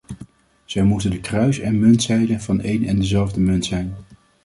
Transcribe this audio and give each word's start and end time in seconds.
Zij 0.65 0.83
moeten 0.83 1.09
de 1.09 1.19
kruis- 1.19 1.59
en 1.59 1.79
muntzijde 1.79 2.39
van 2.39 2.59
een 2.63 2.87
en 2.87 2.95
dezelfde 2.95 3.39
munt 3.39 3.65
zijn. 3.65 3.95